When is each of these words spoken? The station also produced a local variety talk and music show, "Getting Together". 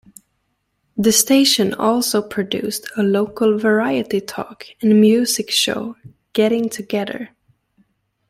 The 0.97 1.11
station 1.11 1.75
also 1.75 2.23
produced 2.27 2.89
a 2.97 3.03
local 3.03 3.59
variety 3.59 4.19
talk 4.19 4.65
and 4.81 4.99
music 4.99 5.51
show, 5.51 5.95
"Getting 6.33 6.69
Together". 6.69 7.35